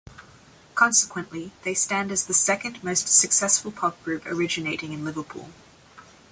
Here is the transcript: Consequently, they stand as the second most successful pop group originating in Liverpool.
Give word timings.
Consequently, 0.73 1.51
they 1.61 1.75
stand 1.75 2.11
as 2.11 2.25
the 2.25 2.33
second 2.33 2.83
most 2.83 3.07
successful 3.07 3.71
pop 3.71 4.03
group 4.03 4.25
originating 4.25 4.93
in 4.93 5.05
Liverpool. 5.05 5.49